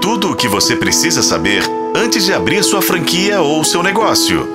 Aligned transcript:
Tudo 0.00 0.30
o 0.30 0.34
que 0.34 0.48
você 0.48 0.74
precisa 0.74 1.22
saber 1.22 1.62
antes 1.94 2.24
de 2.24 2.32
abrir 2.32 2.64
sua 2.64 2.80
franquia 2.80 3.42
ou 3.42 3.62
seu 3.62 3.82
negócio. 3.82 4.48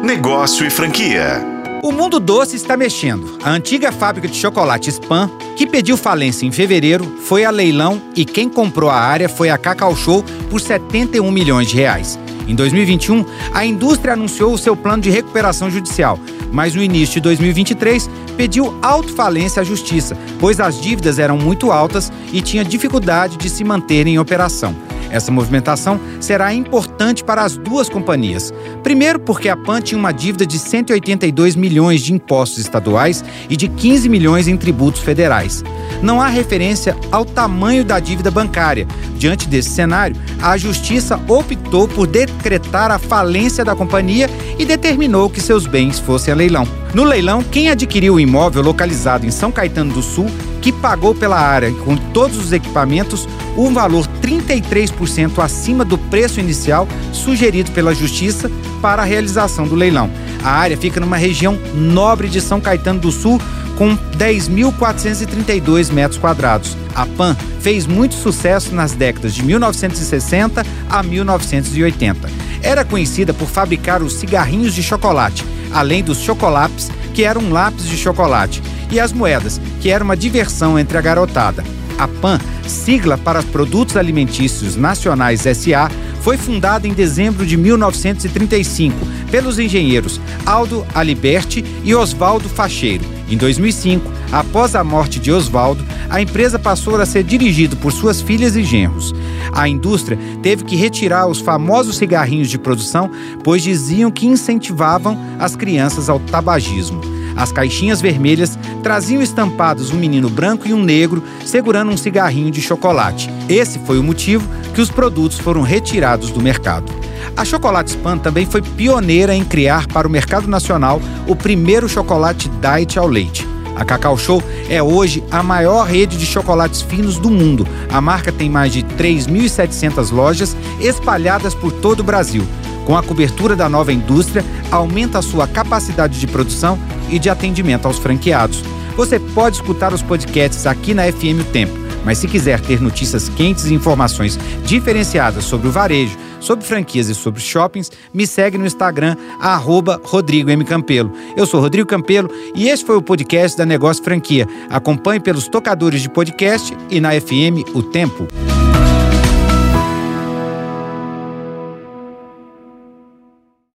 Negócio 0.00 0.64
e 0.64 0.70
franquia. 0.70 1.44
O 1.82 1.90
mundo 1.90 2.20
doce 2.20 2.54
está 2.54 2.76
mexendo. 2.76 3.36
A 3.42 3.50
antiga 3.50 3.90
fábrica 3.90 4.28
de 4.28 4.36
chocolate 4.36 4.90
Spam, 4.90 5.28
que 5.56 5.66
pediu 5.66 5.96
falência 5.96 6.46
em 6.46 6.52
fevereiro, 6.52 7.18
foi 7.24 7.44
a 7.44 7.50
leilão 7.50 8.00
e 8.14 8.24
quem 8.24 8.48
comprou 8.48 8.88
a 8.88 8.94
área 8.94 9.28
foi 9.28 9.50
a 9.50 9.58
Cacau 9.58 9.96
Show 9.96 10.24
por 10.48 10.60
71 10.60 11.28
milhões 11.32 11.66
de 11.66 11.76
reais. 11.78 12.16
Em 12.46 12.54
2021, 12.54 13.24
a 13.52 13.64
indústria 13.64 14.12
anunciou 14.12 14.54
o 14.54 14.58
seu 14.58 14.76
plano 14.76 15.02
de 15.02 15.10
recuperação 15.10 15.68
judicial, 15.68 16.16
mas 16.52 16.76
no 16.76 16.82
início 16.82 17.14
de 17.14 17.20
2023 17.22 18.08
pediu 18.36 18.78
autofalência 18.80 19.62
à 19.62 19.64
justiça, 19.64 20.16
pois 20.38 20.60
as 20.60 20.80
dívidas 20.80 21.18
eram 21.18 21.36
muito 21.36 21.72
altas 21.72 22.12
e 22.32 22.40
tinha 22.40 22.64
dificuldade 22.64 23.36
de 23.36 23.50
se 23.50 23.64
manter 23.64 24.06
em 24.06 24.18
operação. 24.18 24.91
Essa 25.12 25.30
movimentação 25.30 26.00
será 26.20 26.52
importante 26.52 27.22
para 27.22 27.42
as 27.42 27.56
duas 27.56 27.88
companhias. 27.88 28.52
Primeiro, 28.82 29.20
porque 29.20 29.48
a 29.48 29.56
PAN 29.56 29.80
tinha 29.80 29.98
uma 29.98 30.10
dívida 30.10 30.46
de 30.46 30.58
182 30.58 31.54
milhões 31.54 32.00
de 32.00 32.12
impostos 32.12 32.58
estaduais 32.58 33.22
e 33.48 33.56
de 33.56 33.68
15 33.68 34.08
milhões 34.08 34.48
em 34.48 34.56
tributos 34.56 35.02
federais. 35.02 35.62
Não 36.02 36.20
há 36.20 36.28
referência 36.28 36.96
ao 37.12 37.24
tamanho 37.24 37.84
da 37.84 38.00
dívida 38.00 38.30
bancária. 38.30 38.88
Diante 39.16 39.46
desse 39.46 39.70
cenário, 39.70 40.16
a 40.40 40.56
Justiça 40.56 41.20
optou 41.28 41.86
por 41.86 42.06
decretar 42.06 42.90
a 42.90 42.98
falência 42.98 43.64
da 43.64 43.76
companhia 43.76 44.28
e 44.58 44.64
determinou 44.64 45.28
que 45.28 45.40
seus 45.40 45.66
bens 45.66 45.98
fossem 45.98 46.32
a 46.32 46.36
leilão. 46.36 46.81
No 46.94 47.04
leilão, 47.04 47.42
quem 47.42 47.70
adquiriu 47.70 48.14
o 48.14 48.20
imóvel 48.20 48.62
localizado 48.62 49.24
em 49.24 49.30
São 49.30 49.50
Caetano 49.50 49.94
do 49.94 50.02
Sul, 50.02 50.26
que 50.60 50.70
pagou 50.70 51.14
pela 51.14 51.40
área 51.40 51.72
com 51.72 51.96
todos 51.96 52.36
os 52.36 52.52
equipamentos 52.52 53.26
um 53.56 53.72
valor 53.72 54.06
33% 54.20 55.42
acima 55.42 55.86
do 55.86 55.96
preço 55.96 56.38
inicial 56.38 56.86
sugerido 57.12 57.70
pela 57.72 57.94
Justiça 57.94 58.50
para 58.82 59.02
a 59.02 59.06
realização 59.06 59.66
do 59.66 59.74
leilão. 59.74 60.10
A 60.44 60.50
área 60.50 60.76
fica 60.76 61.00
numa 61.00 61.16
região 61.16 61.58
nobre 61.74 62.28
de 62.28 62.42
São 62.42 62.60
Caetano 62.60 63.00
do 63.00 63.10
Sul, 63.10 63.40
com 63.78 63.96
10.432 64.18 65.90
metros 65.90 66.20
quadrados. 66.20 66.76
A 66.94 67.06
PAN 67.06 67.34
fez 67.60 67.86
muito 67.86 68.14
sucesso 68.14 68.74
nas 68.74 68.92
décadas 68.92 69.34
de 69.34 69.42
1960 69.42 70.64
a 70.90 71.02
1980. 71.02 72.28
Era 72.62 72.84
conhecida 72.84 73.32
por 73.32 73.48
fabricar 73.48 74.02
os 74.02 74.14
cigarrinhos 74.14 74.74
de 74.74 74.82
chocolate, 74.82 75.44
além 75.72 76.02
dos 76.02 76.18
chocolates, 76.18 76.90
que 77.14 77.24
eram 77.24 77.50
lápis 77.50 77.86
de 77.86 77.96
chocolate, 77.96 78.62
e 78.90 79.00
as 79.00 79.12
moedas, 79.12 79.60
que 79.80 79.90
era 79.90 80.04
uma 80.04 80.16
diversão 80.16 80.78
entre 80.78 80.98
a 80.98 81.00
garotada. 81.00 81.64
A 81.98 82.08
PAN, 82.08 82.38
sigla 82.66 83.16
para 83.16 83.42
Produtos 83.42 83.96
Alimentícios 83.96 84.76
Nacionais 84.76 85.42
SA, 85.42 85.90
foi 86.20 86.36
fundada 86.36 86.86
em 86.86 86.92
dezembro 86.92 87.44
de 87.44 87.56
1935 87.56 88.96
pelos 89.30 89.58
engenheiros 89.58 90.20
Aldo 90.46 90.86
Aliberti 90.94 91.64
e 91.82 91.94
Oswaldo 91.94 92.48
Facheiro. 92.48 93.04
Em 93.28 93.36
2005, 93.36 94.10
após 94.32 94.74
a 94.74 94.82
morte 94.82 95.20
de 95.20 95.30
Oswaldo, 95.30 95.84
a 96.08 96.20
empresa 96.20 96.58
passou 96.58 97.00
a 97.00 97.06
ser 97.06 97.22
dirigida 97.22 97.76
por 97.76 97.92
suas 97.92 98.20
filhas 98.20 98.56
e 98.56 98.64
genros. 98.64 99.14
A 99.52 99.68
indústria 99.68 100.18
teve 100.42 100.64
que 100.64 100.74
retirar 100.74 101.26
os 101.26 101.40
famosos 101.40 101.96
cigarrinhos 101.96 102.48
de 102.48 102.58
produção, 102.58 103.10
pois 103.44 103.62
diziam 103.62 104.10
que 104.10 104.26
incentivavam 104.26 105.18
as 105.38 105.54
crianças 105.54 106.08
ao 106.08 106.18
tabagismo. 106.18 107.00
As 107.36 107.50
caixinhas 107.50 108.00
vermelhas 108.00 108.58
traziam 108.82 109.22
estampados 109.22 109.90
um 109.90 109.96
menino 109.96 110.28
branco 110.28 110.68
e 110.68 110.74
um 110.74 110.82
negro 110.82 111.22
segurando 111.44 111.90
um 111.90 111.96
cigarrinho 111.96 112.50
de 112.50 112.60
chocolate. 112.60 113.30
Esse 113.48 113.78
foi 113.80 113.98
o 113.98 114.02
motivo 114.02 114.48
que 114.74 114.80
os 114.80 114.90
produtos 114.90 115.38
foram 115.38 115.62
retirados 115.62 116.30
do 116.30 116.40
mercado. 116.40 116.92
A 117.36 117.44
Chocolate 117.44 117.90
Spam 117.90 118.18
também 118.18 118.44
foi 118.44 118.60
pioneira 118.60 119.34
em 119.34 119.44
criar 119.44 119.86
para 119.86 120.06
o 120.06 120.10
mercado 120.10 120.46
nacional 120.46 121.00
o 121.26 121.34
primeiro 121.34 121.88
chocolate 121.88 122.50
diet 122.60 122.98
ao 122.98 123.06
leite. 123.06 123.51
A 123.74 123.84
Cacau 123.84 124.16
Show 124.16 124.42
é 124.68 124.82
hoje 124.82 125.22
a 125.30 125.42
maior 125.42 125.86
rede 125.86 126.16
de 126.16 126.26
chocolates 126.26 126.82
finos 126.82 127.18
do 127.18 127.30
mundo. 127.30 127.66
A 127.90 128.00
marca 128.00 128.30
tem 128.30 128.50
mais 128.50 128.72
de 128.72 128.82
3.700 128.82 130.12
lojas 130.12 130.56
espalhadas 130.80 131.54
por 131.54 131.72
todo 131.72 132.00
o 132.00 132.04
Brasil. 132.04 132.46
Com 132.84 132.96
a 132.96 133.02
cobertura 133.02 133.54
da 133.54 133.68
nova 133.68 133.92
indústria, 133.92 134.44
aumenta 134.70 135.18
a 135.18 135.22
sua 135.22 135.46
capacidade 135.46 136.18
de 136.18 136.26
produção 136.26 136.78
e 137.08 137.18
de 137.18 137.30
atendimento 137.30 137.86
aos 137.86 137.98
franqueados. 137.98 138.62
Você 138.96 139.18
pode 139.18 139.56
escutar 139.56 139.92
os 139.94 140.02
podcasts 140.02 140.66
aqui 140.66 140.92
na 140.92 141.10
FM 141.10 141.40
O 141.40 141.44
Tempo, 141.44 141.72
mas 142.04 142.18
se 142.18 142.28
quiser 142.28 142.60
ter 142.60 142.80
notícias 142.80 143.28
quentes 143.28 143.66
e 143.66 143.74
informações 143.74 144.38
diferenciadas 144.64 145.44
sobre 145.44 145.68
o 145.68 145.72
varejo, 145.72 146.18
sobre 146.42 146.64
franquias 146.64 147.08
e 147.08 147.14
sobre 147.14 147.40
shoppings, 147.40 147.90
me 148.12 148.26
segue 148.26 148.58
no 148.58 148.66
Instagram, 148.66 149.16
arroba 149.40 150.00
Rodrigo 150.04 150.50
M. 150.50 150.64
Campelo. 150.64 151.12
Eu 151.36 151.46
sou 151.46 151.60
Rodrigo 151.60 151.88
Campelo 151.88 152.30
e 152.54 152.68
este 152.68 152.84
foi 152.84 152.96
o 152.96 153.02
podcast 153.02 153.56
da 153.56 153.64
Negócio 153.64 154.02
Franquia. 154.02 154.46
Acompanhe 154.68 155.20
pelos 155.20 155.48
tocadores 155.48 156.02
de 156.02 156.10
podcast 156.10 156.76
e 156.90 157.00
na 157.00 157.12
FM 157.12 157.74
O 157.74 157.82
Tempo. 157.82 158.28